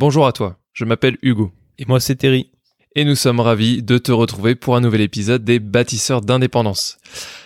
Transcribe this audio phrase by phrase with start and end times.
[0.00, 1.52] Bonjour à toi, je m'appelle Hugo.
[1.76, 2.50] Et moi c'est Terry.
[2.96, 6.96] Et nous sommes ravis de te retrouver pour un nouvel épisode des bâtisseurs d'indépendance.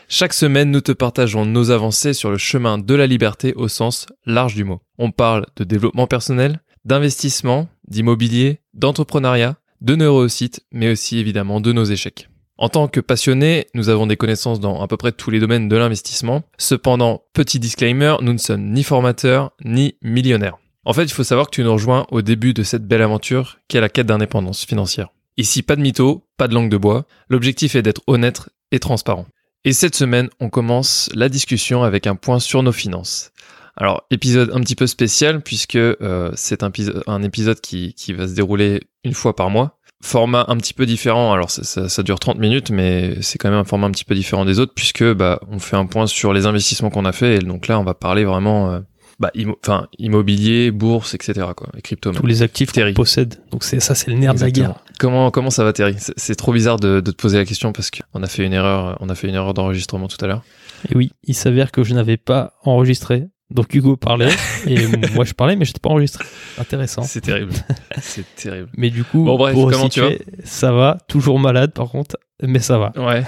[0.08, 4.06] Chaque semaine, nous te partageons nos avancées sur le chemin de la liberté au sens
[4.24, 4.80] large du mot.
[4.98, 11.82] On parle de développement personnel, d'investissement, d'immobilier, d'entrepreneuriat, de neurosites, mais aussi évidemment de nos
[11.82, 12.28] échecs.
[12.56, 15.68] En tant que passionnés, nous avons des connaissances dans à peu près tous les domaines
[15.68, 16.44] de l'investissement.
[16.58, 20.58] Cependant, petit disclaimer, nous ne sommes ni formateurs ni millionnaires.
[20.86, 23.58] En fait, il faut savoir que tu nous rejoins au début de cette belle aventure
[23.68, 25.08] qui est la quête d'indépendance financière.
[25.36, 27.06] Ici, pas de mytho, pas de langue de bois.
[27.28, 29.26] L'objectif est d'être honnête et transparent.
[29.64, 33.32] Et cette semaine, on commence la discussion avec un point sur nos finances.
[33.76, 38.34] Alors, épisode un petit peu spécial puisque euh, c'est un, épisode qui, qui va se
[38.34, 41.32] dérouler une fois par mois format un petit peu différent.
[41.32, 44.14] Alors ça, ça, dure 30 minutes, mais c'est quand même un format un petit peu
[44.14, 47.36] différent des autres puisque bah on fait un point sur les investissements qu'on a fait
[47.36, 48.80] et donc là on va parler vraiment euh,
[49.18, 49.30] bah,
[49.62, 51.46] enfin immobilier, bourse, etc.
[51.56, 52.12] quoi, et crypto.
[52.12, 53.36] Tous les actifs qu'on possède.
[53.50, 54.74] Donc c'est ça, c'est le nerf de la guerre.
[54.98, 55.96] Comment comment ça va, Terry?
[55.98, 58.96] C'est trop bizarre de, de, te poser la question parce qu'on a fait une erreur,
[59.00, 60.42] on a fait une erreur d'enregistrement tout à l'heure.
[60.90, 64.32] Et oui, il s'avère que je n'avais pas enregistré donc Hugo parlait
[64.66, 66.24] et moi je parlais mais je n'étais pas enregistré.
[66.58, 67.02] Intéressant.
[67.02, 67.52] C'est terrible.
[68.00, 68.68] C'est terrible.
[68.76, 70.10] Mais du coup, bon, bref, comment tu vas?
[70.44, 72.92] Ça va, toujours malade par contre, mais ça va.
[72.96, 73.24] Ouais.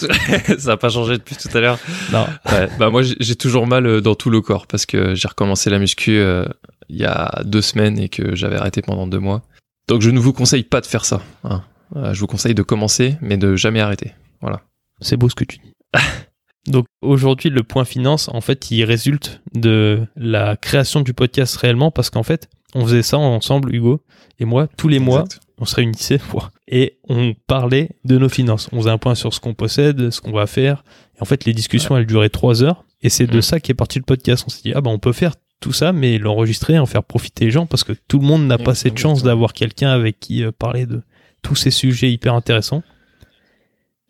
[0.58, 1.78] ça n'a pas changé depuis tout à l'heure.
[2.12, 2.26] Non.
[2.78, 5.78] bah moi j'ai toujours mal euh, dans tout le corps parce que j'ai recommencé la
[5.78, 6.44] muscu euh,
[6.88, 9.42] il y a deux semaines et que j'avais arrêté pendant deux mois.
[9.88, 11.22] Donc je ne vous conseille pas de faire ça.
[11.44, 11.62] Hein.
[11.96, 14.12] Euh, je vous conseille de commencer mais de jamais arrêter.
[14.40, 14.62] Voilà.
[15.00, 15.72] C'est beau ce que tu dis.
[16.68, 21.90] Donc aujourd'hui, le point finance, en fait, il résulte de la création du podcast réellement
[21.90, 24.00] parce qu'en fait, on faisait ça ensemble, Hugo
[24.38, 25.24] et moi, tous les mois,
[25.58, 26.20] on se réunissait
[26.68, 28.68] et on parlait de nos finances.
[28.72, 30.84] On faisait un point sur ce qu'on possède, ce qu'on va faire.
[31.18, 33.42] Et en fait, les discussions, elles duraient trois heures et c'est de mmh.
[33.42, 34.44] ça qu'est parti le podcast.
[34.46, 37.46] On s'est dit, ah ben, on peut faire tout ça, mais l'enregistrer, en faire profiter
[37.46, 40.44] les gens parce que tout le monde n'a pas cette chance d'avoir quelqu'un avec qui
[40.44, 41.02] euh, parler de
[41.40, 42.82] tous ces sujets hyper intéressants.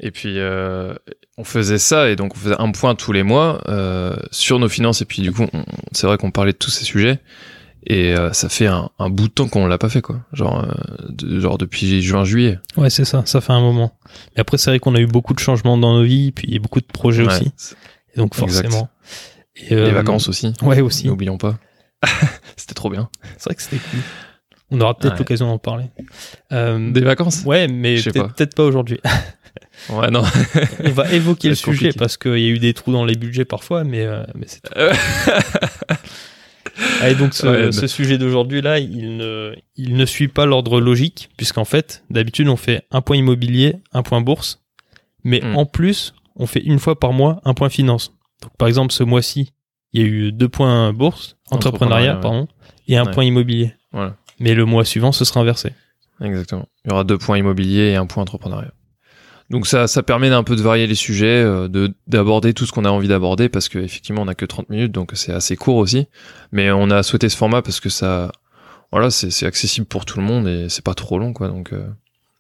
[0.01, 0.95] Et puis, euh,
[1.39, 4.69] on faisait ça, et donc on faisait un point tous les mois euh, sur nos
[4.69, 5.47] finances, et puis du coup,
[5.93, 7.21] c'est vrai qu'on parlait de tous ces sujets,
[7.85, 10.21] et euh, ça fait un, un, bout de temps qu'on l'a pas fait, quoi.
[10.33, 10.67] Genre,
[11.09, 12.59] de, genre depuis juin-juillet.
[12.77, 13.99] Ouais, c'est ça, ça fait un moment.
[14.37, 16.81] Et après, c'est vrai qu'on a eu beaucoup de changements dans nos vies, puis beaucoup
[16.81, 17.53] de projets aussi.
[18.15, 18.89] Et donc forcément.
[19.69, 20.53] Et, Les vacances aussi.
[20.63, 21.07] Ouais, aussi.
[21.07, 21.59] N'oublions pas.
[22.57, 23.09] c'était trop bien.
[23.37, 24.01] C'est vrai que c'était cool.
[24.71, 25.85] On aura peut-être l'occasion d'en parler.
[26.51, 29.01] Des vacances Ouais, mais peut-être pas aujourd'hui.
[29.91, 30.23] Ouais, non.
[30.85, 33.45] On va évoquer le sujet parce qu'il y a eu des trous dans les budgets
[33.45, 34.63] parfois, mais, euh, mais c'est
[37.07, 41.65] Et donc ce, sujet d'aujourd'hui là, il ne, il ne suit pas l'ordre logique puisqu'en
[41.65, 44.63] fait, d'habitude on fait un point immobilier, un point bourse,
[45.25, 45.57] mais hmm.
[45.57, 48.15] en plus on fait une fois par mois un point finance.
[48.43, 49.53] Donc par exemple ce mois-ci,
[49.93, 52.49] il y a eu deux points bourse, entrepreneuriat, pardon,
[52.89, 53.75] et un point immobilier.
[53.93, 54.17] Voilà.
[54.39, 55.73] Mais le mois suivant, ce sera inversé.
[56.21, 56.67] Exactement.
[56.85, 58.73] Il y aura deux points immobiliers et un point entrepreneuriat.
[59.53, 62.73] Donc ça, ça permet d'un peu de varier les sujets, euh, de d'aborder tout ce
[62.73, 65.77] qu'on a envie d'aborder parce qu'effectivement on a que 30 minutes donc c'est assez court
[65.77, 66.07] aussi.
[66.53, 68.33] Mais on a souhaité ce format parce que ça,
[68.93, 71.49] voilà, c'est accessible pour tout le monde et c'est pas trop long quoi.
[71.49, 71.87] Donc euh,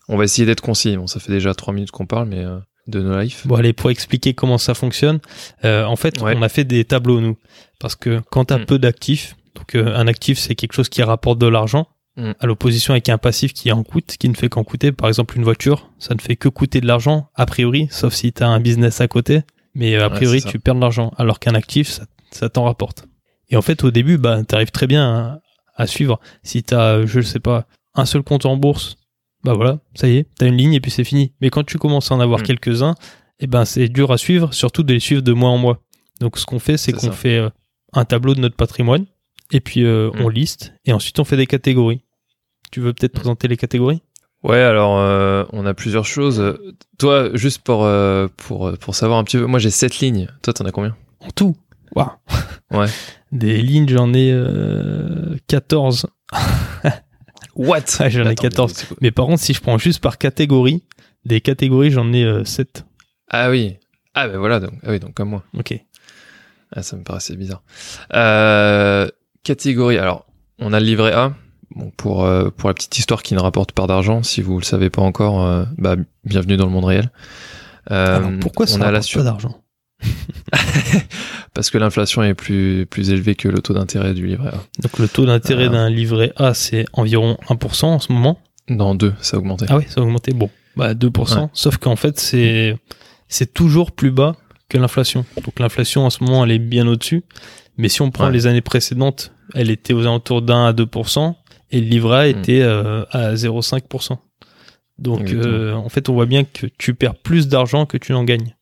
[0.08, 0.96] on va essayer d'être concis.
[0.96, 2.56] Bon, ça fait déjà 3 minutes qu'on parle, mais euh,
[2.86, 3.46] de nos life.
[3.46, 5.20] Bon allez, pour expliquer comment ça fonctionne,
[5.62, 7.36] en fait on a fait des tableaux nous
[7.78, 8.64] parce que quand t'as as mm.
[8.64, 12.32] peu d'actifs, donc un actif c'est quelque chose qui rapporte de l'argent Mm.
[12.40, 14.92] à l'opposition avec un passif qui en coûte, qui ne fait qu'en coûter.
[14.92, 18.32] Par exemple, une voiture, ça ne fait que coûter de l'argent, a priori, sauf si
[18.32, 19.42] tu as un business à côté.
[19.74, 22.00] Mais euh, a priori, tu perds de l'argent, alors qu'un actif,
[22.30, 23.06] ça, t'en rapporte.
[23.48, 25.40] Et en fait, au début, bah, tu arrives très bien
[25.76, 26.20] à, suivre.
[26.42, 28.96] Si tu as, je ne sais pas, un seul compte en bourse,
[29.42, 31.32] bah voilà, ça y est, tu as une ligne et puis c'est fini.
[31.40, 32.44] Mais quand tu commences à en avoir mm.
[32.44, 32.94] quelques-uns,
[33.40, 35.80] eh ben c'est dur à suivre, surtout de les suivre de mois en mois.
[36.20, 37.50] Donc ce qu'on fait, c'est qu'on fait euh,
[37.92, 39.06] un tableau de notre patrimoine
[39.52, 40.32] et puis euh, on mm.
[40.32, 42.02] liste, et ensuite on fait des catégories.
[42.72, 44.02] Tu veux peut-être présenter les catégories?
[44.42, 46.58] Ouais, alors euh, on a plusieurs choses.
[46.98, 50.28] Toi, juste pour euh, pour pour savoir un petit peu, moi j'ai 7 lignes.
[50.42, 50.96] Toi, t'en as combien?
[51.20, 51.56] En tout
[51.94, 52.10] Waouh
[52.72, 52.86] Ouais.
[53.30, 54.34] Des lignes, j'en ai
[55.46, 56.06] 14.
[57.54, 57.80] What?
[58.08, 58.86] J'en ai 14.
[59.02, 60.82] Mais par contre, si je prends juste par catégorie,
[61.26, 62.84] des catégories, j'en ai 7.
[63.28, 63.76] Ah oui.
[64.14, 65.44] Ah ben voilà, donc, ah oui, donc comme moi.
[65.54, 65.78] Ok.
[66.74, 67.62] Ah, ça me paraissait bizarre.
[68.14, 69.08] Euh,
[69.42, 69.98] catégorie.
[69.98, 70.26] Alors,
[70.58, 71.34] on a le livret A.
[71.74, 74.64] Bon, pour euh, pour la petite histoire qui ne rapporte pas d'argent, si vous le
[74.64, 77.10] savez pas encore, euh, bah bienvenue dans le monde réel.
[77.90, 79.58] Euh, pourquoi ça on a la pas d'argent?
[81.54, 84.62] Parce que l'inflation est plus plus élevée que le taux d'intérêt du livret A.
[84.82, 88.38] Donc le taux d'intérêt d'un livret A c'est environ 1% en ce moment?
[88.68, 89.66] Dans 2, ça a augmenté.
[89.68, 90.32] Ah oui, ça a augmenté.
[90.32, 91.48] Bon, bah 2%.
[91.54, 92.76] Sauf qu'en fait c'est
[93.28, 94.36] c'est toujours plus bas
[94.68, 95.24] que l'inflation.
[95.42, 97.24] Donc l'inflation en ce moment elle est bien au-dessus.
[97.76, 101.34] Mais si on prend les années précédentes, elle était aux alentours d'un à 2%.
[101.70, 102.38] et le livret hmm.
[102.38, 104.18] était à 0,5%.
[104.98, 105.34] Donc
[105.74, 108.56] en fait, on voit bien que tu perds plus d'argent que tu n'en gagnes.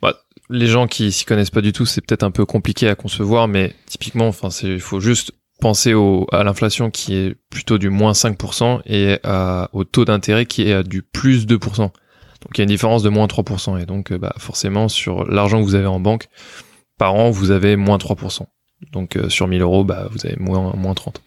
[0.00, 0.14] Bah,
[0.48, 3.48] les gens qui s'y connaissent pas du tout, c'est peut-être un peu compliqué à concevoir,
[3.48, 8.12] mais typiquement, enfin, il faut juste penser au, à l'inflation qui est plutôt du moins
[8.12, 9.18] 5% et
[9.72, 11.76] au taux d'intérêt qui est à du plus 2%.
[11.78, 11.92] Donc
[12.54, 13.80] il y a une différence de moins 3%.
[13.80, 16.28] Et donc bah, forcément sur l'argent que vous avez en banque,
[16.98, 18.46] par an, vous avez moins 3%.
[18.92, 21.22] Donc euh, sur 1000 euros, bah, vous avez moins, moins 30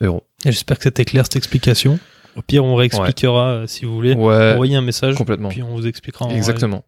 [0.00, 0.22] euros.
[0.44, 1.98] J'espère que c'était clair cette explication.
[2.36, 4.14] Au pire, on réexpliquera euh, si vous voulez.
[4.14, 5.16] Ouais, Envoyez un message.
[5.16, 5.48] Complètement.
[5.48, 6.28] Puis on vous expliquera.
[6.32, 6.84] Exactement.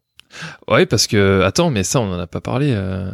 [0.68, 2.72] Ouais, parce que, attends, mais ça, on en a pas parlé.
[2.72, 3.10] Euh,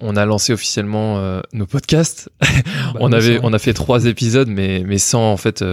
[0.00, 2.28] on a lancé officiellement euh, nos podcasts.
[2.92, 5.64] Bah on avait, on a fait trois épisodes, mais mais sans en fait,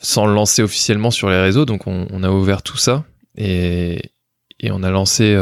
[0.00, 1.64] sans le lancer officiellement sur les réseaux.
[1.64, 3.04] Donc on, on a ouvert tout ça
[3.36, 4.00] et
[4.58, 5.36] et on a lancé,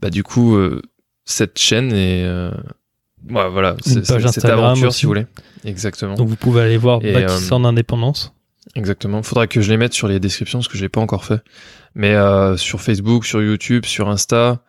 [0.00, 0.58] bah du coup
[1.30, 2.24] cette chaîne et
[3.30, 5.26] ouais, voilà, cette aventure si vous voulez.
[5.64, 6.14] Exactement.
[6.14, 8.34] Donc vous pouvez aller voir Bâtisseur d'indépendance.
[8.76, 9.22] Exactement.
[9.22, 11.40] Faudra que je les mette sur les descriptions parce que je l'ai pas encore fait.
[11.94, 12.14] Mais
[12.56, 14.60] sur Facebook, sur YouTube, sur Insta,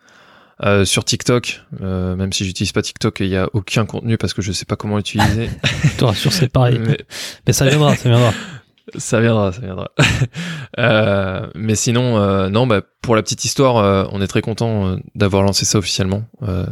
[0.64, 4.32] euh, sur TikTok, euh, même si j'utilise pas TikTok, il y a aucun contenu parce
[4.32, 5.50] que je sais pas comment l'utiliser.
[5.98, 6.78] te rassure, c'est pareil.
[6.78, 7.52] Mais...
[7.52, 8.32] ça viendra, ça viendra.
[8.96, 9.90] ça viendra, ça viendra.
[10.78, 14.96] euh, mais sinon, euh, non, bah, pour la petite histoire, euh, on est très content
[15.14, 16.24] d'avoir lancé ça officiellement.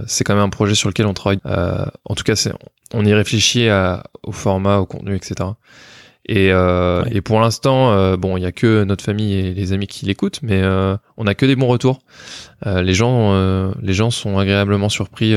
[0.07, 1.41] c'est quand même un projet sur lequel on travaille.
[1.45, 2.53] en tout cas, c'est,
[2.95, 5.51] on y réfléchit à, au format, au contenu, etc.
[6.27, 9.73] Et, euh, et pour l'instant, euh, bon, il y a que notre famille et les
[9.73, 12.01] amis qui l'écoutent, mais euh, on a que des bons retours.
[12.67, 15.35] Euh, les gens, euh, les gens sont agréablement surpris,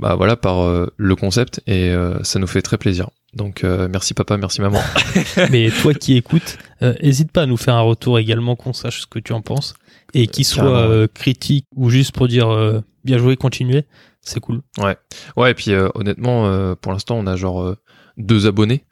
[0.00, 3.10] bah voilà, par le concept et ça nous fait très plaisir.
[3.34, 4.80] Donc merci papa, merci maman.
[5.50, 9.06] mais toi qui écoutes, hésite pas à nous faire un retour également qu'on sache ce
[9.06, 9.74] que tu en penses
[10.14, 13.84] et qui soit critique ou juste pour dire bien joué, continuez.
[14.22, 14.60] C'est cool.
[14.78, 14.96] Ouais,
[15.36, 15.52] ouais.
[15.52, 17.76] Et puis honnêtement, pour l'instant, on a genre
[18.16, 18.84] deux abonnés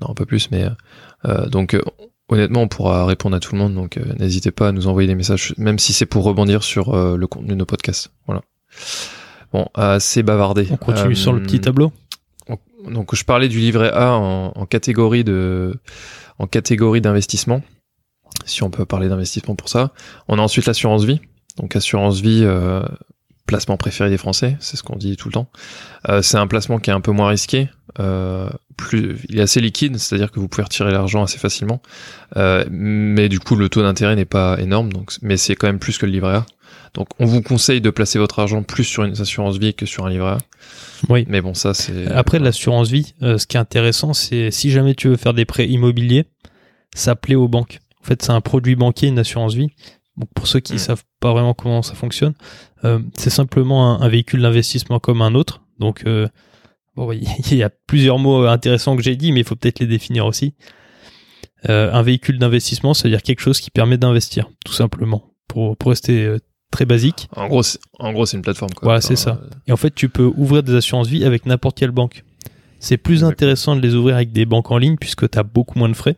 [0.00, 0.66] non un peu plus, mais
[1.24, 1.82] euh, donc euh,
[2.28, 5.06] honnêtement, on pourra répondre à tout le monde, donc euh, n'hésitez pas à nous envoyer
[5.06, 8.10] des messages, même si c'est pour rebondir sur le contenu de nos podcasts.
[8.26, 8.42] Voilà.
[9.52, 10.68] Bon, assez bavardé.
[10.70, 11.92] On continue sur le petit tableau.
[12.88, 15.74] donc, je parlais du livret A en, catégorie de,
[16.38, 17.62] en catégorie d'investissement.
[18.44, 19.92] Si on peut parler d'investissement pour ça.
[20.28, 21.20] On a ensuite l'assurance vie.
[21.56, 22.44] Donc assurance vie,
[23.46, 25.48] placement préféré des Français, c'est ce qu'on dit tout le temps.
[26.08, 29.60] Euh, c'est un placement qui est un peu moins risqué, euh, plus, il est assez
[29.60, 31.80] liquide, c'est-à-dire que vous pouvez retirer l'argent assez facilement,
[32.36, 35.78] euh, mais du coup le taux d'intérêt n'est pas énorme, donc mais c'est quand même
[35.78, 36.46] plus que le livret A.
[36.96, 40.06] Donc on vous conseille de placer votre argent plus sur une assurance vie que sur
[40.06, 40.38] un livret A.
[41.08, 41.24] Oui.
[41.28, 42.10] Mais bon ça c'est.
[42.10, 45.68] Après l'assurance vie, ce qui est intéressant, c'est si jamais tu veux faire des prêts
[45.68, 46.24] immobiliers,
[46.94, 47.78] ça plaît aux banques.
[48.02, 49.68] En fait, c'est un produit banquier, une assurance vie,
[50.34, 50.80] pour ceux qui ne hmm.
[50.80, 52.34] savent pas vraiment comment ça fonctionne,
[52.84, 55.62] euh, c'est simplement un, véhicule d'investissement comme un autre.
[55.78, 56.28] Donc, euh,
[56.94, 57.12] bon,
[57.50, 60.26] il y a plusieurs mots intéressants que j'ai dit, mais il faut peut-être les définir
[60.26, 60.54] aussi.
[61.68, 66.36] Euh, un véhicule d'investissement, c'est-à-dire quelque chose qui permet d'investir, tout simplement, pour, pour rester
[66.76, 67.28] très basique.
[67.34, 67.62] En gros,
[67.98, 68.72] en gros, c'est une plateforme.
[68.74, 68.86] Quoi.
[68.86, 69.40] Voilà, c'est ça.
[69.66, 72.22] Et en fait, tu peux ouvrir des assurances vie avec n'importe quelle banque.
[72.80, 75.78] C'est plus intéressant de les ouvrir avec des banques en ligne puisque tu as beaucoup
[75.78, 76.16] moins de frais.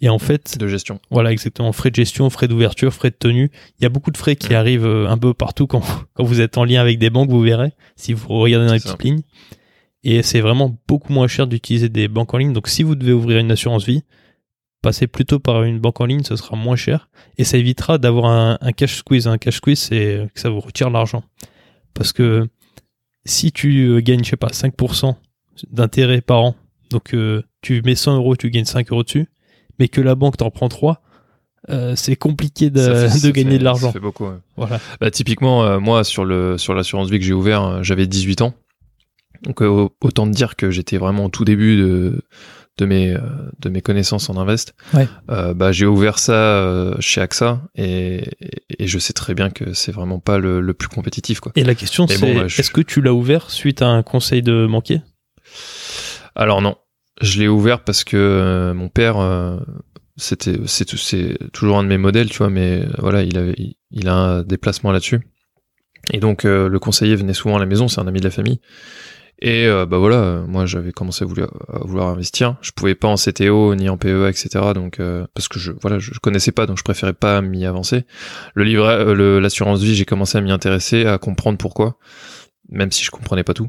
[0.00, 0.98] Et en fait, de gestion.
[1.10, 1.70] Voilà, exactement.
[1.70, 3.50] Frais de gestion, frais d'ouverture, frais de tenue.
[3.78, 5.82] Il y a beaucoup de frais qui arrivent euh, un peu partout quand,
[6.14, 8.80] quand vous êtes en lien avec des banques, vous verrez, si vous regardez dans les
[8.80, 9.22] petites lignes.
[10.02, 12.52] Et c'est vraiment beaucoup moins cher d'utiliser des banques en ligne.
[12.52, 14.02] Donc si vous devez ouvrir une assurance vie,
[14.82, 17.08] passez plutôt par une banque en ligne, ce sera moins cher.
[17.38, 19.26] Et ça évitera d'avoir un, un, cash squeeze.
[19.26, 21.22] Un cash squeeze, c'est que ça vous retire l'argent.
[21.94, 22.48] Parce que
[23.24, 25.14] si tu euh, gagnes, je sais pas, 5%
[25.70, 26.56] d'intérêt par an,
[26.90, 29.26] donc euh, tu mets 100 euros, tu gagnes 5 euros dessus,
[29.78, 31.02] mais que la banque t'en prend 3,
[31.68, 32.80] euh, c'est compliqué de,
[33.26, 33.88] de gagner de l'argent.
[33.88, 34.26] Ça fait beaucoup.
[34.56, 34.80] Voilà.
[35.00, 38.42] Bah, typiquement, euh, moi, sur le sur l'assurance vie que j'ai ouvert, euh, j'avais 18
[38.42, 38.54] ans.
[39.42, 42.22] Donc autant te dire que j'étais vraiment au tout début de
[42.78, 43.16] de mes
[43.58, 44.74] de mes connaissances en invest.
[44.92, 45.08] Ouais.
[45.28, 48.24] bah j'ai ouvert ça chez AXA et,
[48.78, 51.52] et je sais très bien que c'est vraiment pas le, le, plus compétitif quoi.
[51.56, 54.66] Et la question c'est bah, est-ce que tu l'as ouvert suite à un conseil de
[54.66, 55.00] banquier?
[56.34, 56.76] Alors non,
[57.20, 59.58] je l'ai ouvert parce que euh, mon père, euh,
[60.16, 63.56] c'était, c'est, c'est toujours un de mes modèles, tu vois, mais euh, voilà, il avait,
[63.90, 65.20] il, a un déplacement là-dessus.
[66.12, 68.60] Et donc le conseiller venait souvent à la maison, c'est un ami de la famille.
[69.40, 72.56] Et bah voilà, moi j'avais commencé à vouloir, à vouloir, investir.
[72.62, 74.72] Je pouvais pas en CTO ni en PE, etc.
[74.74, 74.98] Donc
[75.34, 78.06] parce que je voilà, je, connaissais pas, donc je préférais pas m'y avancer.
[78.54, 81.98] Le livret, l'assurance vie, j'ai commencé à m'y intéresser, à comprendre pourquoi,
[82.70, 83.68] même si je comprenais pas tout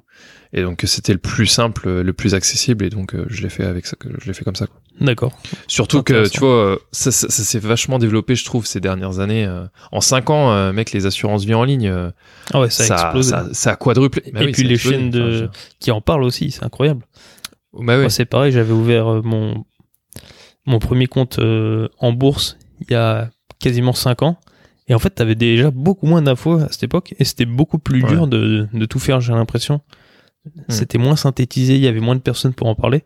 [0.54, 3.66] et donc c'était le plus simple le plus accessible et donc euh, je l'ai fait
[3.66, 4.68] avec ça je l'ai fait comme ça
[5.00, 5.38] d'accord
[5.68, 9.46] surtout que tu vois euh, ça, ça, s'est vachement développé je trouve ces dernières années
[9.46, 9.66] euh.
[9.92, 11.94] en 5 ans mec les assurances vie en ligne
[12.54, 15.50] ah ouais ça, a explosé ça, a quadruplé bah et puis les chaînes de
[15.80, 17.04] qui en parlent aussi c'est incroyable
[17.74, 18.10] bah ouais.
[18.10, 19.66] c'est pareil j'avais ouvert mon
[20.66, 24.38] mon premier compte en bourse il y a quasiment 5 ans.
[24.88, 27.80] Et en fait, tu avais déjà beaucoup moins d'infos à cette époque et c'était beaucoup
[27.80, 29.82] plus dur de, de, tout faire, j'ai l'impression.
[30.56, 30.64] Hmm.
[30.70, 33.04] C'était moins synthétisé, il y avait moins de personnes pour en parler.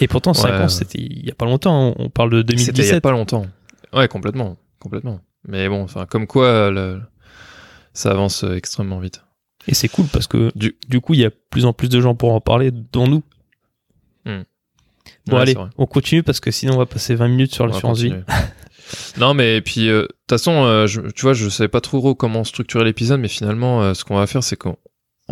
[0.00, 1.90] Et pourtant, 5 ans, c'était il y a pas longtemps.
[1.90, 1.94] Hein.
[1.98, 2.76] On parle de 2017.
[2.76, 3.46] C'était il y a pas longtemps.
[3.92, 4.56] Ouais, complètement.
[4.78, 5.20] Complètement.
[5.46, 7.00] Mais bon, enfin, comme quoi, le...
[7.92, 9.22] ça avance extrêmement vite.
[9.68, 12.00] Et c'est cool parce que du, du coup, il y a plus en plus de
[12.00, 13.22] gens pour en parler, dont nous.
[14.24, 14.42] Hmm.
[15.26, 18.14] Bon, allez, on continue parce que sinon on va passer 20 minutes sur l'assurance vie.
[19.18, 22.44] non, mais puis, euh, de toute façon, euh, tu vois, je savais pas trop comment
[22.44, 24.76] structurer l'épisode, mais finalement, euh, ce qu'on va faire, c'est qu'on,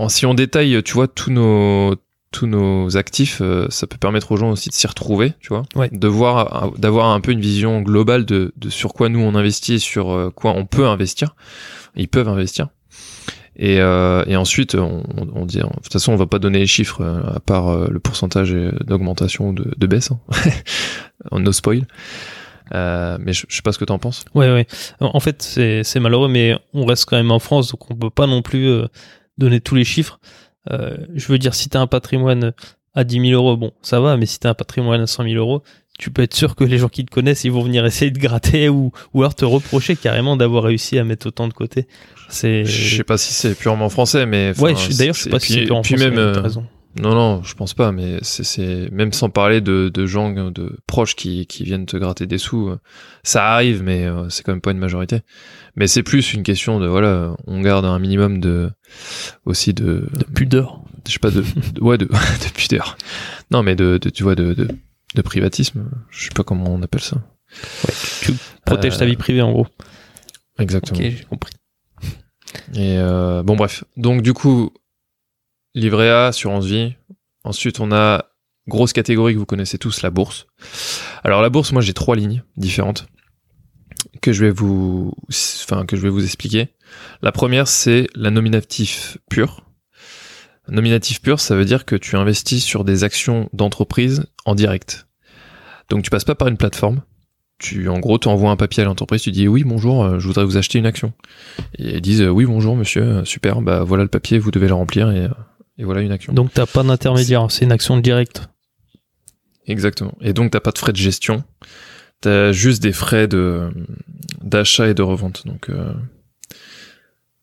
[0.08, 1.94] si on détaille, tu vois, tous nos,
[2.32, 6.08] tous nos actifs, ça peut permettre aux gens aussi de s'y retrouver, tu vois, de
[6.08, 9.78] voir, d'avoir un peu une vision globale de, de sur quoi nous on investit et
[9.78, 11.34] sur quoi on peut investir.
[11.96, 12.68] Ils peuvent investir.
[13.56, 15.02] Et, euh, et ensuite, on,
[15.34, 17.88] on, dit, de toute façon, on va pas donner les chiffres euh, à part euh,
[17.90, 20.10] le pourcentage d'augmentation ou de, de baisse.
[20.12, 20.18] Hein.
[21.38, 21.86] no spoil.
[22.72, 24.24] Euh, mais je, je, sais pas ce que tu en penses.
[24.34, 24.66] Ouais, ouais.
[25.00, 28.26] En fait, c'est malheureux, mais on reste quand même en France, donc on peut pas
[28.26, 28.86] non plus euh,
[29.40, 30.20] donner tous les chiffres.
[30.70, 32.52] Euh, je veux dire, si tu as un patrimoine
[32.94, 35.24] à 10 000 euros, bon, ça va, mais si tu as un patrimoine à 100
[35.24, 35.62] 000 euros,
[35.98, 38.18] tu peux être sûr que les gens qui te connaissent, ils vont venir essayer de
[38.18, 41.86] gratter ou, ou alors te reprocher carrément d'avoir réussi à mettre autant de côté.
[42.64, 44.58] Je sais pas si c'est purement français, mais.
[44.60, 46.10] Ouais, d'ailleurs, je sais pas si c'est purement français.
[46.10, 46.42] Même.
[46.98, 51.14] Non, non, je pense pas, mais c'est même sans parler de, de gens, de proches
[51.14, 52.80] qui, qui viennent te gratter des sous, euh,
[53.22, 55.20] ça arrive, mais euh, c'est quand même pas une majorité.
[55.76, 58.70] Mais c'est plus une question de voilà, on garde un minimum de
[59.44, 60.82] aussi de de pudeur.
[61.06, 61.44] Je sais pas de,
[61.80, 62.96] ouais de, de pudeur.
[63.52, 64.68] Non, mais de, de tu vois de, de
[65.14, 65.88] de privatisme.
[66.10, 67.18] Je sais pas comment on appelle ça.
[67.84, 68.32] Ouais, tu
[68.64, 69.66] protèges ta vie privée en gros.
[70.58, 70.98] Exactement.
[70.98, 71.52] Ok, j'ai compris.
[72.74, 74.72] Et euh, bon bref, donc du coup,
[75.74, 76.94] livret A, assurance vie.
[77.44, 78.26] Ensuite, on a
[78.68, 80.46] grosse catégorie que vous connaissez tous, la bourse.
[81.24, 83.06] Alors la bourse, moi j'ai trois lignes différentes
[84.22, 86.68] que je vais vous, enfin que je vais vous expliquer.
[87.22, 89.66] La première, c'est la nominatif pure.
[90.68, 95.06] Nominatif pur, ça veut dire que tu investis sur des actions d'entreprise en direct.
[95.88, 97.02] Donc tu passes pas par une plateforme.
[97.58, 100.26] Tu, en gros, tu envoies un papier à l'entreprise, tu dis oui, bonjour, euh, je
[100.26, 101.12] voudrais vous acheter une action.
[101.78, 104.74] Et ils disent oui, bonjour, monsieur, euh, super, bah voilà le papier, vous devez le
[104.74, 105.28] remplir et,
[105.80, 106.32] et voilà une action.
[106.32, 108.48] Donc t'as pas d'intermédiaire, c'est une action directe.
[109.66, 110.14] Exactement.
[110.20, 111.42] Et donc t'as pas de frais de gestion,
[112.20, 113.70] t'as juste des frais de
[114.42, 115.92] d'achat et de revente, donc euh,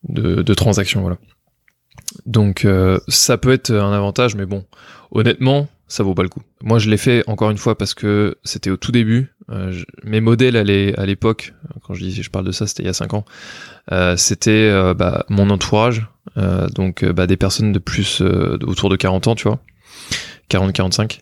[0.04, 1.18] de, de transaction, voilà.
[2.26, 4.66] Donc euh, ça peut être un avantage, mais bon,
[5.12, 6.42] honnêtement, ça vaut pas le coup.
[6.62, 9.34] Moi, je l'ai fait encore une fois parce que c'était au tout début.
[9.50, 9.74] Euh,
[10.04, 12.94] mes modèles à l'époque, quand je dis je parle de ça, c'était il y a
[12.94, 13.26] 5 ans,
[13.92, 16.08] euh, c'était bah, mon entourage,
[16.76, 19.60] donc bah, des personnes de plus autour de 40 ans, tu vois,
[20.50, 21.20] 40-45,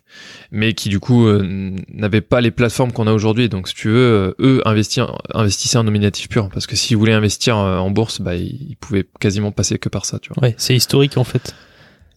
[0.52, 3.50] mais qui du coup euh, n'avaient pas les plateformes qu'on a aujourd'hui.
[3.50, 7.14] Donc si tu veux, euh, eux investir, investissaient en nominatif pur, parce que s'ils voulaient
[7.14, 10.44] investir euh, en bourse, bah ils pouvaient quasiment passer que par ça, tu vois.
[10.44, 11.56] Ouais, c'est historique en fait.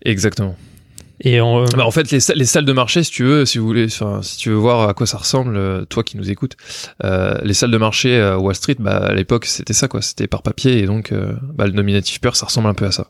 [0.04, 0.56] Exactement.
[1.20, 3.66] Et en, bah, en fait, les, les, salles de marché, si tu veux, si vous
[3.66, 6.56] voulez, si tu veux voir à quoi ça ressemble, toi qui nous écoutes,
[7.02, 10.02] les salles de marché à Wall Street, bah, à l'époque, c'était ça, quoi.
[10.02, 11.12] C'était par papier, et donc,
[11.54, 13.08] bah, le nominatif pur, ça ressemble un peu à ça.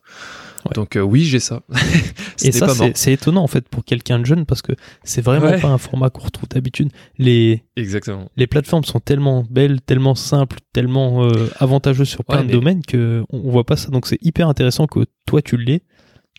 [0.74, 1.62] Donc euh, oui, j'ai ça.
[2.42, 4.72] et ça, c'est étonnant en fait pour quelqu'un de jeune parce que
[5.02, 6.90] c'est vraiment pas un format qu'on retrouve d'habitude.
[7.18, 8.30] Les exactement.
[8.36, 13.24] Les plateformes sont tellement belles, tellement simples, tellement euh, avantageuses sur plein de domaines que
[13.30, 13.90] on voit pas ça.
[13.90, 15.82] Donc c'est hyper intéressant que toi tu l'aies,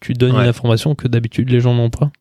[0.02, 2.12] tu donnes une information que d'habitude les gens n'ont pas.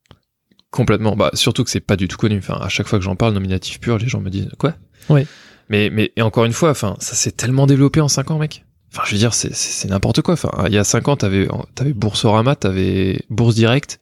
[0.71, 1.17] Complètement.
[1.17, 2.39] Bah surtout que c'est pas du tout connu.
[2.39, 4.75] Enfin à chaque fois que j'en parle nominatif pur, les gens me disent quoi?
[5.09, 5.27] Ouais.
[5.69, 8.65] Mais mais et encore une fois, enfin ça s'est tellement développé en 5 ans, mec.
[8.93, 10.35] Enfin, je veux dire, c'est n'importe quoi.
[10.35, 11.47] Enfin, il y a 5 ans, t'avais
[11.79, 14.01] avais Boursorama, t'avais Bourse Direct,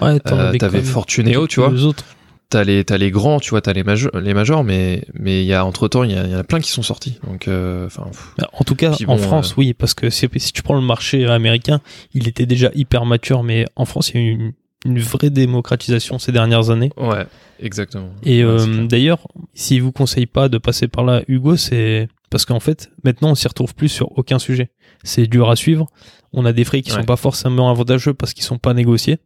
[0.00, 1.70] ouais, t'avais euh, Fortunéo, tu vois.
[1.70, 2.04] Les autres.
[2.52, 5.46] T'as les, as les grands, tu vois, t'as les, majors, les majors, mais mais il
[5.46, 7.18] y a entre temps, il y, en a plein qui sont sortis.
[7.26, 8.10] Donc, euh, enfin.
[8.36, 10.82] Bah, en tout cas, en France, euh, oui, parce que si, si, tu prends le
[10.82, 11.80] marché américain,
[12.12, 14.52] il était déjà hyper mature, mais en France, il y a eu une,
[14.84, 16.90] une vraie démocratisation ces dernières années.
[16.98, 17.26] Ouais,
[17.58, 18.10] exactement.
[18.22, 18.44] Et
[18.86, 23.30] d'ailleurs, si vous conseille pas de passer par là, Hugo, c'est parce qu'en fait, maintenant,
[23.30, 24.70] on s'y retrouve plus sur aucun sujet.
[25.04, 25.88] C'est dur à suivre.
[26.32, 29.18] On a des frais qui sont pas forcément avantageux parce qu'ils sont pas négociés,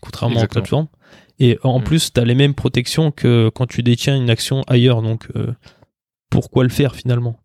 [0.00, 0.88] contrairement aux plateformes.
[1.38, 1.84] Et en mm.
[1.84, 5.02] plus, tu as les mêmes protections que quand tu détiens une action ailleurs.
[5.02, 5.52] Donc, euh,
[6.30, 7.38] pourquoi le faire finalement?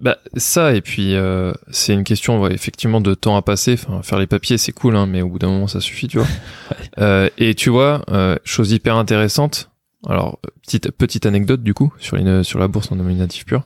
[0.00, 3.72] Bah ça et puis euh, c'est une question effectivement de temps à passer.
[3.72, 6.18] Enfin faire les papiers c'est cool hein, mais au bout d'un moment ça suffit tu
[6.18, 6.26] vois.
[6.98, 8.04] euh, et tu vois
[8.44, 9.72] chose hyper intéressante.
[10.06, 13.64] Alors petite petite anecdote du coup sur une sur la bourse en nominatif pur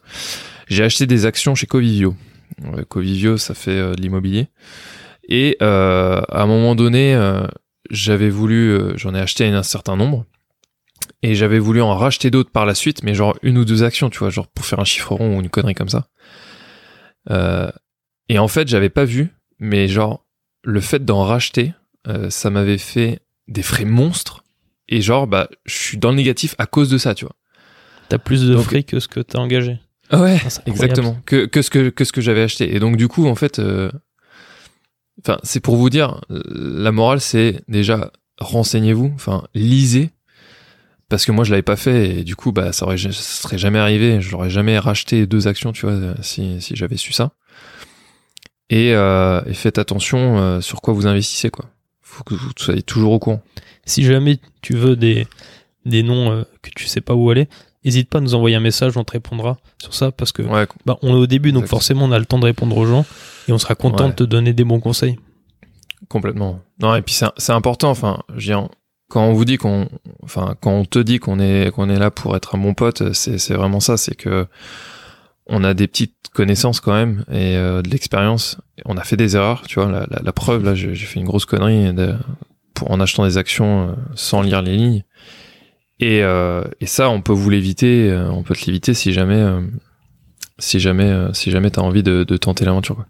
[0.69, 2.17] j'ai acheté des actions chez Covivio.
[2.89, 4.49] Covivio, ça fait de l'immobilier.
[5.29, 7.15] Et à un moment donné,
[7.93, 10.27] j'avais voulu, j'en ai acheté un certain nombre.
[11.23, 14.11] Et j'avais voulu en racheter d'autres par la suite, mais genre une ou deux actions,
[14.11, 16.09] tu vois, genre pour faire un chiffre rond ou une connerie comme ça.
[17.31, 17.71] Euh,
[18.29, 19.31] et en fait, j'avais pas vu,
[19.61, 20.27] mais genre
[20.65, 21.75] le fait d'en racheter,
[22.09, 24.43] euh, ça m'avait fait des frais monstres.
[24.89, 27.37] Et genre, bah, je suis dans le négatif à cause de ça, tu vois.
[28.09, 29.79] T'as plus de frais que ce que t'as engagé.
[30.11, 31.17] Ah ouais, exactement.
[31.25, 32.75] Que, que ce que, que ce que j'avais acheté.
[32.75, 33.91] Et donc, du coup, en fait, euh,
[35.25, 40.11] enfin, c'est pour vous dire, la morale, c'est déjà renseignez-vous, enfin, lisez.
[41.09, 43.79] Parce que moi, je l'avais pas fait et du coup, bah, ça aurait, serait jamais
[43.79, 44.21] arrivé.
[44.23, 47.33] Je n'aurais jamais racheté deux actions, tu vois, si, si j'avais su ça.
[48.71, 51.67] Et, euh, faites attention euh, sur quoi vous investissez, quoi.
[52.01, 53.43] Faut que vous soyez toujours au courant.
[53.85, 55.27] Si jamais tu veux des,
[55.85, 57.49] noms euh, que tu sais pas où aller,
[57.85, 60.43] n'hésite pas à nous envoyer un message, on te répondra sur ça parce que
[60.87, 63.05] bah, on est au début, donc forcément on a le temps de répondre aux gens
[63.49, 65.19] et on sera content de te donner des bons conseils.
[66.09, 66.61] Complètement.
[66.81, 68.53] Non, et puis c'est important, enfin, je
[69.09, 69.89] quand on vous dit qu'on,
[70.23, 73.13] enfin, quand on te dit qu'on est, qu'on est là pour être un bon pote,
[73.13, 74.47] c'est vraiment ça, c'est que
[75.47, 78.59] on a des petites connaissances quand même et euh, de l'expérience.
[78.87, 79.91] On a fait des erreurs, tu vois.
[79.91, 81.93] La, la, preuve, là, j'ai fait une grosse connerie
[82.73, 85.05] pour, en achetant des actions euh, sans lire les lignes.
[86.03, 89.37] Et, euh, et ça, on peut vous l'éviter, euh, on peut te l'éviter si jamais,
[89.37, 89.61] euh,
[90.59, 93.05] si jamais, si jamais t'as envie de, de tenter l'aventure.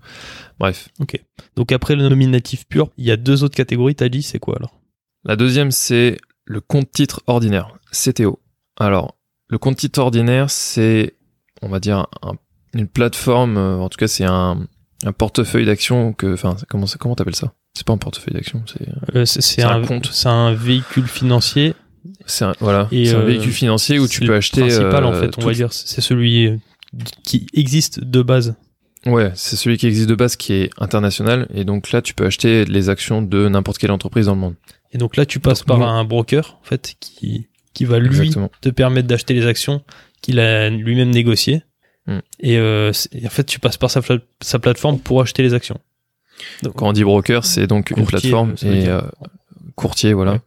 [0.61, 0.91] Bref.
[1.01, 1.19] Ok.
[1.57, 3.95] Donc après le nominatif pur, il y a deux autres catégories.
[3.95, 4.79] T'as dit, c'est quoi alors?
[5.25, 8.41] La deuxième, c'est le compte titre ordinaire, CTO.
[8.79, 9.17] Alors,
[9.49, 11.15] le compte titre ordinaire, c'est,
[11.63, 12.07] on va dire,
[12.75, 13.57] une plateforme.
[13.57, 14.67] en tout cas, c'est un,
[15.03, 17.55] un portefeuille d'actions que, enfin, comment comment t'appelles ça?
[17.73, 19.41] C'est pas un portefeuille d'actions, c'est.
[19.41, 20.11] c'est un, un, compte.
[20.13, 21.75] C'est un véhicule financier
[22.33, 24.63] c'est un, voilà, c'est un euh, véhicule financier où tu peux acheter.
[24.63, 26.57] Principal en euh, fait, on va dire, c'est celui euh,
[27.25, 28.57] qui existe de base.
[29.05, 32.25] Ouais, c'est celui qui existe de base qui est international et donc là tu peux
[32.25, 34.55] acheter les actions de n'importe quelle entreprise dans le monde.
[34.93, 38.69] Et donc là tu passes par un broker en fait qui qui va lui te
[38.69, 39.83] permettre d'acheter les actions
[40.21, 41.63] qu'il a lui-même négociées.
[42.07, 42.19] Hmm.
[42.41, 42.93] Et, en
[43.29, 44.01] fait tu passes par sa,
[44.41, 45.79] sa plateforme pour acheter les actions.
[46.63, 48.87] Donc, Quand on dit broker, c'est donc une plateforme et
[49.75, 50.41] courtier voilà.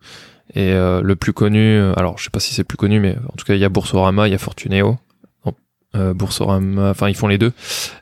[0.54, 3.18] Et euh, le plus connu, euh, alors je sais pas si c'est plus connu, mais
[3.32, 4.98] en tout cas il y a Boursorama, il y a Fortuneo.
[5.96, 7.54] Euh, Boursorama, enfin ils font les deux.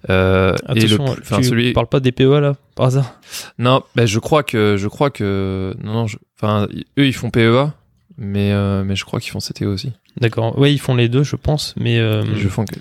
[0.10, 1.73] Euh, Attention, et le, tu celui...
[1.73, 3.19] parles pas des PEA là, par hasard?
[3.60, 7.71] Non, ben je crois que je crois que non, enfin eux ils font PEA,
[8.17, 9.91] mais euh, mais je crois qu'ils font CTO aussi.
[10.19, 12.79] D'accord, ouais ils font les deux je pense, mais je font que...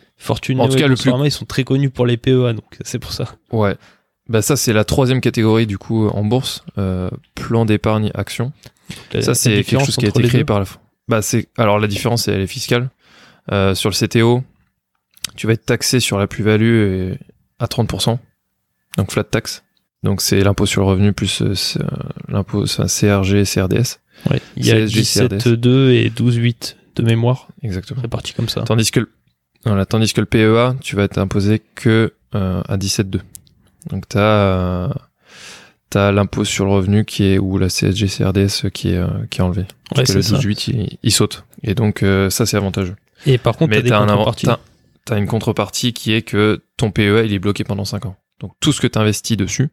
[0.59, 3.13] En tout cas, et Boursorama ils sont très connus pour les PEA, donc c'est pour
[3.13, 3.27] ça.
[3.51, 3.77] Ouais,
[4.31, 8.53] bah ça c'est la troisième catégorie du coup en bourse, euh, plan d'épargne action.
[9.21, 10.67] Ça c'est quelque chose qui a été créé par la.
[11.09, 12.91] Bah c'est alors la différence elle est fiscale.
[13.51, 14.45] Euh, sur le CTO,
[15.35, 17.15] tu vas être taxé sur la plus-value
[17.59, 18.19] à 30%,
[18.97, 19.65] donc flat tax.
[20.05, 21.55] Donc c'est l'impôt sur le revenu plus euh,
[22.29, 23.99] l'impôt CRG, CRDS.
[24.31, 27.49] Ouais, il y a 17,2 et 12,8 de mémoire.
[27.63, 28.03] Exactement.
[28.03, 28.63] Réparti comme ça.
[28.63, 29.09] Tandis que
[29.65, 33.21] voilà, tandis que le PEA, tu vas être imposé que à 17,2.
[33.91, 34.95] Donc tu as,
[35.99, 39.41] as l'impôt sur le revenu qui est ou la CSG CRDS qui est euh, qui
[39.41, 39.65] est enlevé.
[39.97, 41.45] Ouais, que le 12 il, saute.
[41.63, 42.97] Et donc euh, ça c'est avantageux.
[43.27, 43.79] Et par contre,
[44.35, 44.59] tu as,
[45.11, 48.17] as, une contrepartie qui est que ton PEA il est bloqué pendant 5 ans.
[48.41, 49.69] Donc tout ce que tu investis dessus,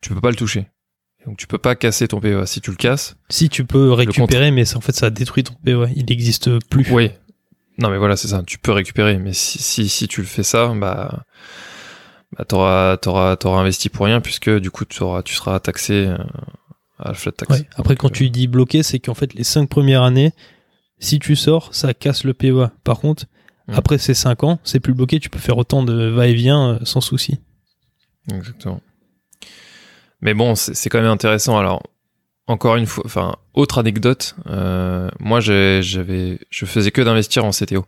[0.00, 0.66] tu peux pas le toucher.
[1.26, 2.46] Donc tu peux pas casser ton PEA.
[2.46, 5.90] Si tu le casses, si tu peux récupérer, mais en fait ça détruit ton PEA.
[5.96, 6.86] Il n'existe plus.
[6.90, 7.10] Oui.
[7.78, 8.42] Non mais voilà c'est ça.
[8.46, 11.24] Tu peux récupérer, mais si, si si tu le fais ça, bah
[12.36, 16.06] bah, t'auras, t'auras, t'auras investi pour rien puisque du coup tu, auras, tu seras taxé
[16.06, 16.18] euh,
[16.98, 17.64] à la flat tax.
[17.76, 20.32] Après, quand tu euh, dis bloqué, c'est qu'en fait les cinq premières années,
[20.98, 22.70] si tu sors, ça casse le PEA.
[22.84, 23.24] Par contre,
[23.68, 23.74] hmm.
[23.74, 27.00] après ces cinq ans, c'est plus bloqué, tu peux faire autant de va-et-vient euh, sans
[27.00, 27.40] souci.
[28.30, 28.80] Exactement.
[30.20, 31.58] Mais bon, c'est quand même intéressant.
[31.58, 31.82] Alors,
[32.46, 34.34] encore une fois, enfin, autre anecdote,
[35.20, 37.86] moi j'avais, je faisais que d'investir en CTO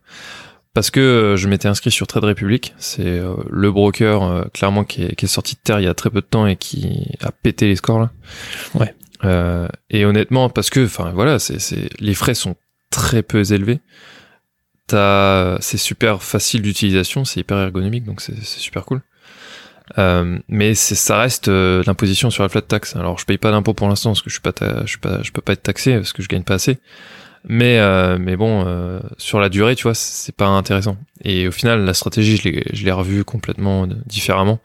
[0.79, 4.85] parce que euh, je m'étais inscrit sur Trade Republic, c'est euh, le broker euh, clairement
[4.85, 6.55] qui est, qui est, sorti de terre il y a très peu de temps et
[6.55, 8.11] qui a pété les scores là.
[8.75, 8.95] Ouais.
[9.91, 11.59] et honnêtement, parce que, enfin voilà, c'est,
[11.99, 12.55] les frais sont
[12.91, 13.81] très peu élevés.
[14.87, 19.03] T'as, c'est super facile d'utilisation, c'est hyper ergonomique, donc c'est, super cool.
[19.97, 22.95] mais c'est, ça reste l'imposition sur la flat tax.
[22.95, 25.25] Alors je paye pas d'impôt pour l'instant parce que je suis pas, je suis pas,
[25.25, 26.79] je peux pas être taxé parce que je gagne pas assez.
[27.49, 30.99] Mais, euh, mais bon, euh, sur la durée, tu vois, c'est pas intéressant.
[31.25, 34.61] Et au final, la stratégie, je l'ai revue complètement différemment.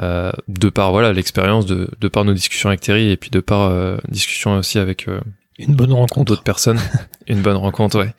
[0.00, 3.40] Euh, de par voilà l'expérience, de, de par nos discussions avec Terry et puis de
[3.40, 5.20] par euh, discussion aussi avec euh,
[5.58, 6.78] une bonne rencontre d'autres personnes,
[7.26, 8.14] une bonne rencontre, ouais.